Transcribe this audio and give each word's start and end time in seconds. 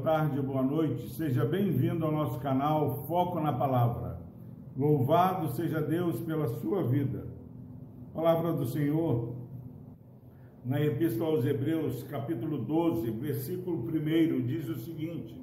boa 0.00 0.16
tarde, 0.16 0.40
boa 0.40 0.62
noite. 0.62 1.10
Seja 1.10 1.44
bem-vindo 1.44 2.06
ao 2.06 2.10
nosso 2.10 2.40
canal 2.40 3.04
Foco 3.06 3.38
na 3.38 3.52
Palavra. 3.52 4.18
Louvado 4.74 5.48
seja 5.48 5.82
Deus 5.82 6.18
pela 6.20 6.48
sua 6.48 6.82
vida. 6.82 7.26
Palavra 8.14 8.50
do 8.54 8.64
Senhor, 8.64 9.34
na 10.64 10.80
Epístola 10.80 11.36
aos 11.36 11.44
Hebreus, 11.44 12.02
capítulo 12.04 12.56
12, 12.56 13.10
versículo 13.10 13.76
1, 13.76 14.46
diz 14.46 14.70
o 14.70 14.76
seguinte: 14.76 15.38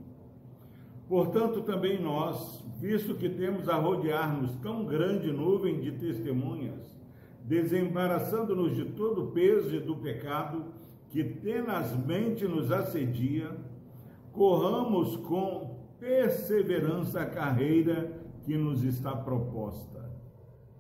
Portanto, 1.07 1.61
também 1.61 2.01
nós, 2.01 2.65
visto 2.79 3.13
que 3.13 3.29
temos 3.29 3.69
a 3.69 3.75
rodear-nos 3.75 4.55
tão 4.55 4.85
grande 4.85 5.31
nuvem 5.31 5.79
de 5.81 5.91
testemunhas, 5.91 6.99
desembaraçando-nos 7.43 8.75
de 8.75 8.85
todo 8.85 9.25
o 9.25 9.31
peso 9.31 9.79
do 9.81 9.97
pecado 9.97 10.65
que 11.11 11.23
tenazmente 11.23 12.47
nos 12.47 12.71
assedia, 12.71 13.55
corramos 14.37 15.15
com 15.15 15.79
perseverança 15.99 17.21
a 17.21 17.25
carreira 17.25 18.21
que 18.43 18.55
nos 18.55 18.83
está 18.83 19.15
proposta. 19.15 19.97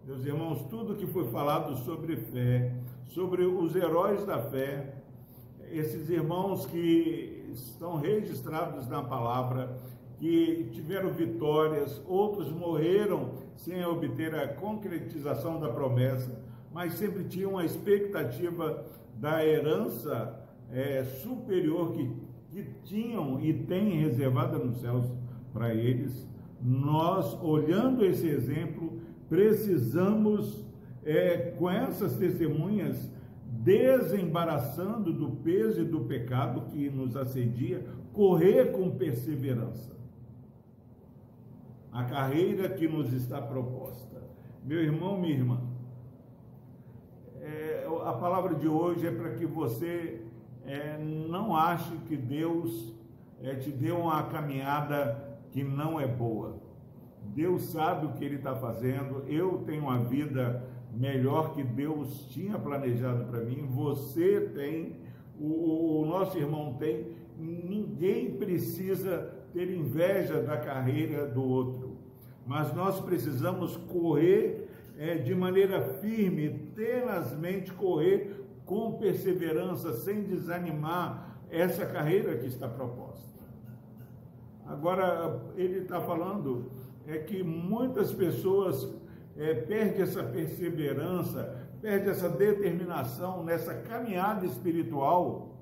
Meus 0.05 0.23
irmãos, 0.23 0.61
tudo 0.69 0.95
que 0.95 1.07
foi 1.07 1.25
falado 1.31 1.75
sobre 1.77 2.15
fé, 2.15 2.71
sobre 3.05 3.43
os 3.43 3.75
heróis 3.75 4.23
da 4.23 4.39
fé, 4.39 5.01
esses 5.71 6.07
irmãos 6.09 6.67
que 6.67 7.49
estão 7.51 7.97
registrados 7.97 8.87
na 8.87 9.01
palavra, 9.01 9.75
que 10.19 10.69
tiveram 10.71 11.09
vitórias, 11.09 12.01
outros 12.07 12.51
morreram 12.51 13.31
sem 13.55 13.83
obter 13.83 14.35
a 14.35 14.47
concretização 14.47 15.59
da 15.59 15.69
promessa, 15.69 16.39
mas 16.71 16.93
sempre 16.93 17.23
tinham 17.23 17.57
a 17.57 17.65
expectativa 17.65 18.85
da 19.15 19.43
herança 19.43 20.47
é, 20.71 21.03
superior 21.03 21.93
que, 21.93 22.26
que 22.51 22.63
tinham 22.83 23.39
e 23.39 23.53
têm 23.53 24.01
reservada 24.01 24.57
nos 24.57 24.79
céus 24.81 25.05
para 25.53 25.73
eles. 25.73 26.27
Nós, 26.61 27.33
olhando 27.41 28.05
esse 28.05 28.27
exemplo, 28.27 29.01
precisamos, 29.29 30.65
é, 31.03 31.51
com 31.57 31.69
essas 31.69 32.15
testemunhas, 32.15 33.11
desembaraçando 33.63 35.13
do 35.13 35.31
peso 35.37 35.81
e 35.81 35.85
do 35.85 36.01
pecado 36.01 36.61
que 36.71 36.89
nos 36.89 37.15
assedia, 37.15 37.85
correr 38.13 38.71
com 38.71 38.91
perseverança 38.91 39.97
a 41.97 42.03
carreira 42.03 42.69
que 42.69 42.87
nos 42.87 43.11
está 43.11 43.41
proposta. 43.41 44.21
Meu 44.63 44.79
irmão, 44.83 45.19
minha 45.19 45.33
irmã, 45.33 45.59
é, 47.41 47.87
a 48.05 48.13
palavra 48.13 48.53
de 48.53 48.67
hoje 48.67 49.07
é 49.07 49.11
para 49.11 49.31
que 49.31 49.47
você 49.47 50.21
é, 50.67 50.97
não 50.97 51.55
ache 51.55 51.95
que 52.07 52.17
Deus 52.17 52.93
é, 53.41 53.55
te 53.55 53.71
deu 53.71 53.97
uma 53.97 54.23
caminhada 54.23 55.39
que 55.51 55.63
não 55.63 55.99
é 55.99 56.05
boa. 56.05 56.57
Deus 57.33 57.63
sabe 57.63 58.05
o 58.05 58.13
que 58.13 58.25
Ele 58.25 58.35
está 58.35 58.53
fazendo. 58.55 59.23
Eu 59.27 59.63
tenho 59.65 59.83
uma 59.83 59.99
vida 60.03 60.63
melhor 60.93 61.53
que 61.53 61.63
Deus 61.63 62.27
tinha 62.29 62.59
planejado 62.59 63.25
para 63.25 63.41
mim. 63.41 63.65
Você 63.69 64.51
tem, 64.53 64.97
o, 65.39 66.01
o 66.01 66.05
nosso 66.05 66.37
irmão 66.37 66.75
tem. 66.77 67.07
Ninguém 67.37 68.31
precisa 68.31 69.33
ter 69.53 69.71
inveja 69.71 70.41
da 70.41 70.57
carreira 70.57 71.25
do 71.27 71.43
outro, 71.43 71.97
mas 72.45 72.73
nós 72.73 72.99
precisamos 72.99 73.77
correr 73.77 74.67
é, 74.97 75.15
de 75.15 75.33
maneira 75.35 75.81
firme, 75.81 76.49
tenazmente 76.75 77.71
correr 77.71 78.46
com 78.67 78.97
perseverança, 78.99 79.93
sem 79.93 80.23
desanimar 80.23 81.39
essa 81.49 81.85
carreira 81.85 82.37
que 82.37 82.45
está 82.45 82.67
proposta. 82.67 83.43
Agora, 84.65 85.41
ele 85.55 85.79
está 85.79 86.01
falando 86.01 86.69
é 87.07 87.17
que 87.19 87.41
muitas 87.41 88.11
pessoas 88.11 88.93
é, 89.37 89.53
perdem 89.53 90.01
essa 90.01 90.21
perseverança, 90.21 91.65
perdem 91.81 92.09
essa 92.09 92.29
determinação 92.29 93.43
nessa 93.45 93.73
caminhada 93.73 94.45
espiritual 94.45 95.55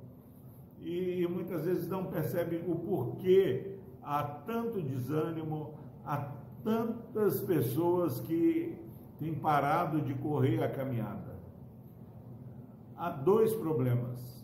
e 0.79 1.27
muitas 1.27 1.65
vezes 1.65 1.87
não 1.87 2.05
percebem 2.05 2.63
o 2.67 2.75
porquê 2.75 3.77
há 4.01 4.23
tanto 4.23 4.81
desânimo, 4.81 5.75
há 6.03 6.31
tantas 6.63 7.39
pessoas 7.41 8.19
que 8.21 8.75
tem 9.19 9.35
parado 9.35 10.01
de 10.01 10.15
correr 10.15 10.63
a 10.63 10.69
caminhada. 10.69 11.34
Há 12.97 13.09
dois 13.09 13.53
problemas. 13.53 14.43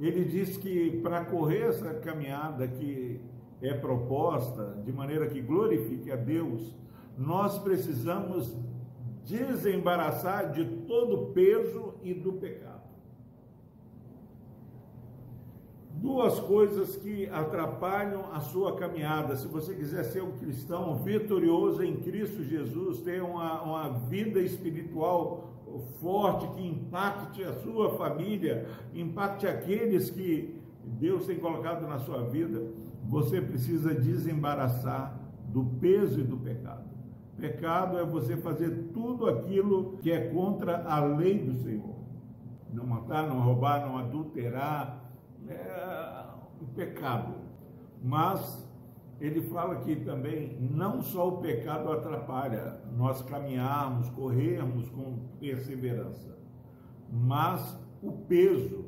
Ele 0.00 0.24
diz 0.24 0.56
que 0.56 1.00
para 1.02 1.24
correr 1.24 1.68
essa 1.68 1.94
caminhada 1.94 2.66
que 2.66 3.20
é 3.62 3.72
proposta, 3.72 4.82
de 4.84 4.92
maneira 4.92 5.28
que 5.28 5.40
glorifique 5.40 6.10
a 6.10 6.16
Deus, 6.16 6.74
nós 7.16 7.58
precisamos 7.58 8.56
desembaraçar 9.24 10.52
de 10.52 10.64
todo 10.86 11.14
o 11.14 11.26
peso 11.32 11.94
e 12.02 12.12
do 12.12 12.32
pecado. 12.34 12.73
Duas 16.04 16.38
coisas 16.38 16.96
que 16.96 17.26
atrapalham 17.30 18.26
a 18.30 18.40
sua 18.40 18.76
caminhada. 18.76 19.34
Se 19.36 19.48
você 19.48 19.74
quiser 19.74 20.04
ser 20.04 20.22
um 20.22 20.32
cristão 20.32 20.96
vitorioso 20.96 21.82
em 21.82 21.96
Cristo 21.96 22.44
Jesus, 22.44 23.00
ter 23.00 23.22
uma, 23.22 23.62
uma 23.62 23.88
vida 23.88 24.38
espiritual 24.38 25.54
forte 26.02 26.46
que 26.48 26.66
impacte 26.68 27.42
a 27.42 27.54
sua 27.54 27.96
família, 27.96 28.66
impacte 28.94 29.46
aqueles 29.46 30.10
que 30.10 30.60
Deus 30.84 31.24
tem 31.24 31.38
colocado 31.38 31.88
na 31.88 31.98
sua 31.98 32.22
vida, 32.24 32.62
você 33.08 33.40
precisa 33.40 33.94
desembaraçar 33.94 35.18
do 35.48 35.64
peso 35.80 36.20
e 36.20 36.22
do 36.22 36.36
pecado. 36.36 36.84
Pecado 37.38 37.96
é 37.96 38.04
você 38.04 38.36
fazer 38.36 38.90
tudo 38.92 39.26
aquilo 39.26 39.96
que 40.02 40.12
é 40.12 40.28
contra 40.28 40.84
a 40.86 41.02
lei 41.02 41.38
do 41.38 41.54
Senhor. 41.54 41.94
Não 42.70 42.86
matar, 42.86 43.26
não 43.26 43.40
roubar, 43.40 43.86
não 43.86 43.96
adulterar, 43.96 45.02
é, 45.48 46.24
o 46.60 46.66
pecado. 46.74 47.34
Mas 48.02 48.64
ele 49.20 49.42
fala 49.42 49.76
que 49.76 49.96
também 49.96 50.58
não 50.60 51.00
só 51.00 51.28
o 51.28 51.38
pecado 51.38 51.90
atrapalha 51.90 52.80
nós 52.96 53.22
caminharmos, 53.22 54.10
corrermos 54.10 54.88
com 54.90 55.18
perseverança, 55.38 56.36
mas 57.10 57.78
o 58.02 58.12
peso. 58.12 58.84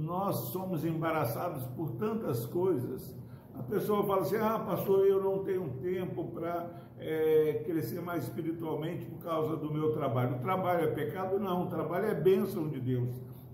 Nós 0.00 0.36
somos 0.50 0.84
embaraçados 0.84 1.62
por 1.76 1.92
tantas 1.92 2.44
coisas. 2.46 3.16
A 3.58 3.62
pessoa 3.62 4.04
fala 4.04 4.22
assim: 4.22 4.36
ah, 4.36 4.58
pastor, 4.58 5.06
eu 5.06 5.22
não 5.22 5.42
tenho 5.44 5.68
tempo 5.82 6.24
para 6.28 6.70
é, 6.98 7.62
crescer 7.66 8.00
mais 8.00 8.24
espiritualmente 8.24 9.04
por 9.06 9.22
causa 9.22 9.56
do 9.56 9.72
meu 9.72 9.92
trabalho. 9.92 10.36
O 10.36 10.38
trabalho 10.38 10.84
é 10.84 10.86
pecado? 10.88 11.38
Não, 11.38 11.64
o 11.64 11.66
trabalho 11.66 12.06
é 12.06 12.14
bênção 12.14 12.68
de 12.68 12.80
Deus. 12.80 13.10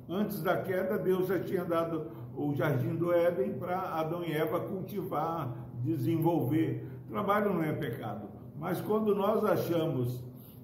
Antes 0.09 0.42
da 0.42 0.59
queda, 0.59 0.98
Deus 0.98 1.28
já 1.28 1.38
tinha 1.38 1.65
dado 1.65 2.10
o 2.37 2.54
jardim 2.54 2.94
do 2.94 3.12
Éden 3.12 3.54
para 3.54 3.78
Adão 3.78 4.22
e 4.22 4.32
Eva 4.32 4.60
cultivar, 4.60 5.56
desenvolver. 5.82 6.86
Trabalho 7.09 7.54
não 7.54 7.62
é 7.62 7.72
pecado. 7.72 8.28
Mas 8.59 8.81
quando 8.81 9.15
nós 9.15 9.44
achamos 9.44 10.22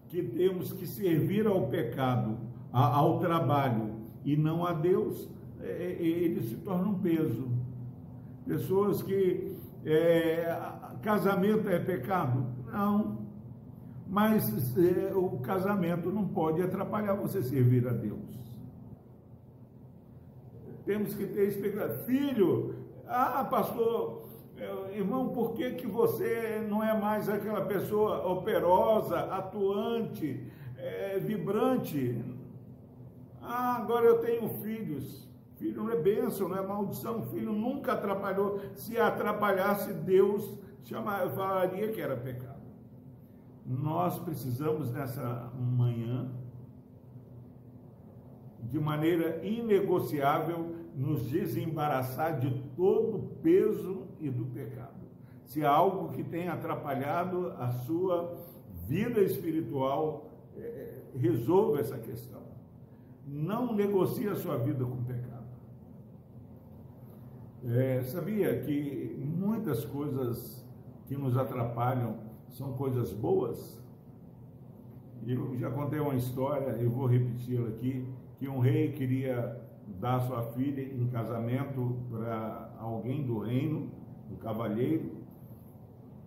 que 0.08 0.22
temos 0.22 0.72
que 0.72 0.86
servir 0.86 1.46
ao 1.46 1.68
pecado, 1.68 2.36
ao 2.72 3.18
trabalho 3.18 3.94
e 4.24 4.36
não 4.36 4.66
a 4.66 4.72
Deus, 4.72 5.28
é, 5.62 5.96
é, 5.98 6.02
ele 6.02 6.42
se 6.42 6.56
torna 6.56 6.88
um 6.88 6.98
peso. 6.98 7.48
Pessoas 8.46 9.02
que 9.02 9.56
é, 9.84 10.56
casamento 11.02 11.68
é 11.68 11.78
pecado? 11.78 12.46
Não. 12.66 13.18
Mas 14.06 14.76
é, 14.76 15.14
o 15.14 15.38
casamento 15.38 16.10
não 16.10 16.26
pode 16.26 16.60
atrapalhar 16.62 17.14
você 17.14 17.42
servir 17.42 17.86
a 17.86 17.92
Deus. 17.92 18.40
Temos 20.84 21.14
que 21.14 21.26
ter 21.26 21.48
expectativa. 21.48 22.04
Filho, 22.04 22.74
ah, 23.06 23.44
pastor, 23.44 24.28
é, 24.56 24.98
irmão, 24.98 25.28
por 25.28 25.54
que, 25.54 25.72
que 25.72 25.86
você 25.86 26.66
não 26.68 26.82
é 26.82 26.98
mais 26.98 27.28
aquela 27.28 27.64
pessoa 27.64 28.26
operosa, 28.26 29.20
atuante, 29.20 30.44
é, 30.76 31.18
vibrante? 31.18 32.22
Ah, 33.40 33.76
agora 33.76 34.06
eu 34.06 34.18
tenho 34.18 34.48
filhos. 34.62 35.29
Filho 35.60 35.84
não 35.84 35.90
é 35.90 35.96
bênção, 35.96 36.48
não 36.48 36.56
é 36.56 36.66
maldição. 36.66 37.22
Filho 37.26 37.52
nunca 37.52 37.92
atrapalhou. 37.92 38.60
Se 38.74 38.96
atrapalhasse, 38.96 39.92
Deus 39.92 40.58
chama, 40.84 41.28
falaria 41.28 41.92
que 41.92 42.00
era 42.00 42.16
pecado. 42.16 42.62
Nós 43.66 44.18
precisamos 44.18 44.90
nessa 44.90 45.52
manhã, 45.54 46.30
de 48.62 48.80
maneira 48.80 49.44
inegociável, 49.44 50.74
nos 50.96 51.26
desembaraçar 51.26 52.40
de 52.40 52.50
todo 52.74 53.18
o 53.18 53.22
peso 53.42 54.06
e 54.18 54.30
do 54.30 54.46
pecado. 54.46 54.98
Se 55.44 55.62
há 55.62 55.70
algo 55.70 56.08
que 56.14 56.24
tem 56.24 56.48
atrapalhado 56.48 57.52
a 57.58 57.70
sua 57.70 58.34
vida 58.88 59.20
espiritual, 59.20 60.30
é, 60.56 61.02
resolva 61.14 61.80
essa 61.80 61.98
questão. 61.98 62.40
Não 63.26 63.74
negocie 63.74 64.26
a 64.26 64.36
sua 64.36 64.56
vida 64.56 64.86
com 64.86 64.94
o 64.94 65.04
pecado. 65.04 65.29
É, 67.62 68.02
sabia 68.04 68.58
que 68.60 69.14
muitas 69.18 69.84
coisas 69.84 70.66
que 71.06 71.14
nos 71.14 71.36
atrapalham 71.36 72.16
são 72.48 72.72
coisas 72.72 73.12
boas? 73.12 73.78
Eu 75.26 75.54
já 75.58 75.70
contei 75.70 76.00
uma 76.00 76.14
história, 76.14 76.70
eu 76.80 76.88
vou 76.88 77.04
repeti-la 77.04 77.68
aqui, 77.68 78.06
que 78.38 78.48
um 78.48 78.60
rei 78.60 78.92
queria 78.92 79.60
dar 79.98 80.20
sua 80.20 80.42
filha 80.52 80.80
em 80.80 81.06
casamento 81.08 81.98
para 82.10 82.74
alguém 82.78 83.26
do 83.26 83.40
reino, 83.40 83.90
um 84.30 84.36
cavalheiro, 84.36 85.10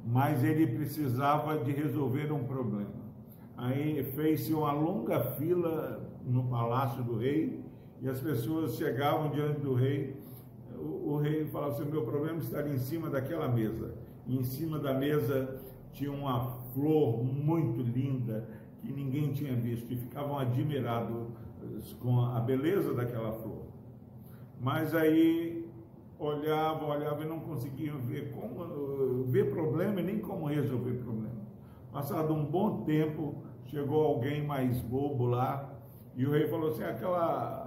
mas 0.05 0.43
ele 0.43 0.67
precisava 0.67 1.57
de 1.57 1.71
resolver 1.71 2.31
um 2.31 2.43
problema. 2.43 3.03
Aí 3.57 4.03
fez-se 4.03 4.53
uma 4.53 4.71
longa 4.71 5.19
fila 5.19 6.07
no 6.23 6.43
palácio 6.43 7.03
do 7.03 7.17
rei 7.17 7.63
e 8.01 8.07
as 8.07 8.19
pessoas 8.19 8.75
chegavam 8.75 9.31
diante 9.31 9.61
do 9.61 9.73
rei. 9.73 10.15
O, 10.83 11.13
o 11.13 11.17
rei 11.17 11.45
falava 11.45 11.73
assim: 11.73 11.85
meu 11.85 12.03
problema 12.03 12.39
está 12.39 12.67
em 12.67 12.77
cima 12.77 13.09
daquela 13.09 13.47
mesa. 13.47 13.93
E 14.27 14.37
em 14.37 14.43
cima 14.43 14.79
da 14.79 14.93
mesa 14.93 15.61
tinha 15.91 16.11
uma 16.11 16.45
flor 16.73 17.23
muito 17.23 17.81
linda 17.81 18.47
que 18.79 18.91
ninguém 18.91 19.31
tinha 19.31 19.55
visto 19.55 19.91
e 19.91 19.95
ficavam 19.95 20.37
admirados 20.37 21.27
com 21.99 22.19
a 22.21 22.39
beleza 22.39 22.93
daquela 22.93 23.31
flor. 23.31 23.63
Mas 24.59 24.93
aí 24.93 25.69
olhavam, 26.19 26.89
olhavam 26.89 27.23
e 27.23 27.27
não 27.27 27.39
conseguiam 27.39 27.97
ver 27.99 28.31
como 28.31 29.23
ver 29.25 29.51
problema 29.51 29.99
e 29.99 30.03
nem 30.03 30.19
como 30.19 30.47
resolver 30.47 30.93
problema. 30.95 31.43
Passado 31.91 32.33
um 32.33 32.45
bom 32.45 32.83
tempo, 32.83 33.43
chegou 33.65 34.03
alguém 34.03 34.45
mais 34.45 34.79
bobo 34.81 35.25
lá 35.25 35.73
e 36.15 36.25
o 36.25 36.31
rei 36.31 36.47
falou 36.47 36.69
assim: 36.69 36.83
aquela 36.83 37.62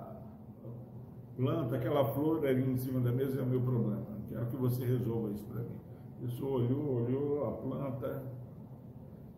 planta, 1.36 1.76
aquela 1.76 2.04
flor 2.04 2.44
ali 2.46 2.64
em 2.64 2.76
cima 2.76 3.00
da 3.00 3.12
mesa 3.12 3.40
é 3.40 3.42
o 3.42 3.46
meu 3.46 3.60
problema. 3.60 4.06
Quero 4.28 4.46
que 4.46 4.56
você 4.56 4.84
resolva 4.84 5.30
isso 5.30 5.44
para 5.44 5.60
mim. 5.60 5.80
A 6.16 6.20
pessoa 6.22 6.62
olhou, 6.62 7.04
olhou 7.04 7.46
a 7.46 7.52
planta, 7.52 8.22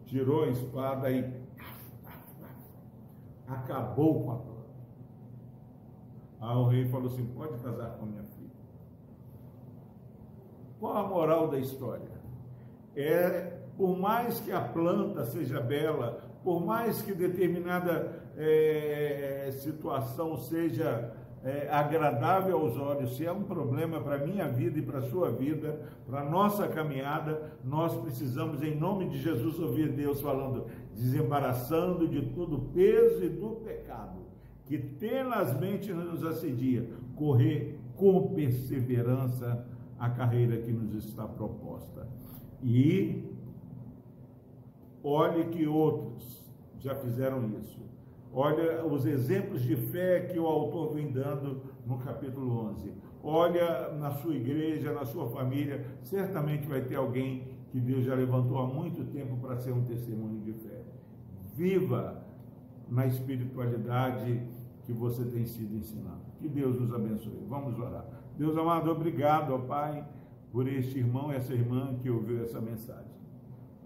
tirou 0.07 0.45
a 0.45 0.49
espada 0.49 1.11
e 1.11 1.31
acabou 3.47 4.25
com 4.25 4.31
a 4.31 4.37
planta. 4.37 4.59
Aí 6.41 6.57
o 6.57 6.67
rei 6.67 6.89
falou 6.89 7.09
assim: 7.09 7.27
pode 7.27 7.59
casar 7.63 7.91
com 7.99 8.07
minha 8.07 8.23
filha. 8.23 8.49
Qual 10.79 10.97
a 10.97 11.09
moral 11.09 11.49
da 11.49 11.59
história? 11.59 12.19
É, 12.95 13.59
por 13.77 13.99
mais 13.99 14.39
que 14.41 14.53
a 14.53 14.61
planta 14.61 15.25
seja 15.27 15.61
bela, 15.61 16.21
por 16.45 16.65
mais 16.65 17.03
que 17.03 17.13
determinada 17.13 18.23
é, 18.37 19.49
situação 19.53 20.37
seja 20.37 21.17
é, 21.49 21.69
agradável 21.71 22.59
aos 22.59 22.77
olhos, 22.77 23.17
se 23.17 23.25
é 23.25 23.33
um 23.33 23.43
problema 23.43 24.01
para 24.01 24.17
a 24.17 24.27
minha 24.27 24.47
vida 24.47 24.79
e 24.79 24.83
para 24.83 24.99
a 24.99 25.09
sua 25.09 25.31
vida, 25.31 25.81
para 26.07 26.21
a 26.21 26.25
nossa 26.25 26.69
caminhada, 26.69 27.53
nós 27.65 27.95
precisamos, 28.03 28.63
em 28.63 28.75
nome 28.75 29.09
de 29.09 29.19
Jesus, 29.19 29.59
ouvir 29.59 29.93
Deus 29.93 30.21
falando, 30.21 30.67
desembaraçando 30.95 32.07
de 32.07 32.21
todo 32.35 32.57
o 32.57 32.61
peso 32.73 33.25
e 33.25 33.31
do 33.31 33.63
pecado 33.65 34.19
que 34.67 34.77
tenazmente 34.77 35.91
nos 35.95 36.23
assedia, 36.23 36.87
correr 37.17 37.81
com 37.97 38.35
perseverança 38.35 39.67
a 39.99 40.11
carreira 40.11 40.59
que 40.59 40.71
nos 40.71 41.07
está 41.07 41.27
proposta. 41.27 42.07
E 42.63 43.25
olhe 45.03 45.47
que 45.47 45.67
outros 45.67 46.47
já 46.79 46.95
fizeram 46.95 47.49
isso. 47.59 47.81
Olha 48.33 48.85
os 48.85 49.07
exemplos 49.07 49.63
de 49.63 49.75
fé 49.77 50.21
que 50.21 50.39
o 50.39 50.47
autor 50.47 50.95
vem 50.95 51.11
dando 51.11 51.63
no 51.87 51.99
capítulo 51.99 52.71
11. 52.71 52.93
Olha 53.23 53.93
na 53.95 54.11
sua 54.13 54.35
igreja, 54.35 54.93
na 54.93 55.05
sua 55.05 55.29
família, 55.29 55.85
certamente 56.03 56.67
vai 56.67 56.83
ter 56.83 56.97
alguém 56.97 57.49
que 57.71 57.81
Deus 57.81 58.05
já 58.05 58.15
levantou 58.15 58.59
há 58.59 58.67
muito 58.67 59.05
tempo 59.13 59.37
para 59.39 59.57
ser 59.57 59.73
um 59.73 59.85
testemunho 59.85 60.41
de 60.41 60.53
fé. 60.53 60.83
Viva 61.55 62.23
na 62.89 63.07
espiritualidade 63.07 64.43
que 64.85 64.93
você 64.93 65.25
tem 65.25 65.45
sido 65.45 65.77
ensinado. 65.77 66.23
Que 66.39 66.49
Deus 66.49 66.81
nos 66.81 66.93
abençoe. 66.95 67.45
Vamos 67.49 67.79
orar. 67.79 68.07
Deus 68.39 68.57
amado, 68.57 68.91
obrigado, 68.91 69.53
ó 69.53 69.59
Pai, 69.59 70.07
por 70.53 70.67
este 70.69 70.99
irmão 70.99 71.33
e 71.33 71.37
essa 71.37 71.53
irmã 71.53 71.97
que 72.01 72.09
ouviu 72.09 72.43
essa 72.43 72.61
mensagem. 72.61 73.18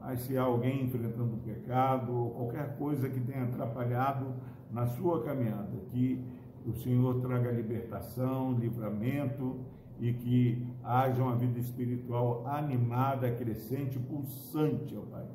Mas 0.03 0.21
se 0.21 0.37
há 0.37 0.43
alguém 0.43 0.85
enfrentando 0.85 1.37
pecado 1.39 2.13
ou 2.13 2.31
qualquer 2.31 2.77
coisa 2.77 3.09
que 3.09 3.21
tenha 3.21 3.45
atrapalhado 3.45 4.35
na 4.71 4.87
sua 4.87 5.23
caminhada, 5.23 5.71
que 5.91 6.25
o 6.67 6.73
Senhor 6.75 7.21
traga 7.21 7.51
libertação, 7.51 8.53
livramento 8.53 9.61
e 10.01 10.13
que 10.13 10.67
haja 10.83 11.23
uma 11.23 11.37
vida 11.37 11.61
espiritual 11.61 12.47
animada, 12.47 13.31
crescente, 13.31 13.99
pulsante, 13.99 14.97
ó 14.97 15.03
Pai, 15.03 15.27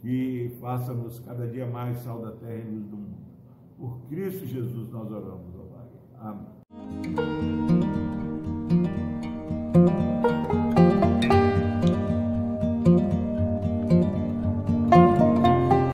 que 0.00 0.56
faça-nos 0.60 1.18
cada 1.20 1.46
dia 1.46 1.66
mais 1.66 1.98
sal 1.98 2.20
da 2.20 2.32
terra 2.32 2.56
e 2.56 2.70
luz 2.70 2.86
do 2.86 2.96
mundo. 2.96 3.30
Por 3.78 4.00
Cristo 4.08 4.44
Jesus 4.44 4.90
nós 4.90 5.10
oramos, 5.10 5.54
ó 5.56 5.62
Pai. 5.64 5.86
Amém. 6.20 6.60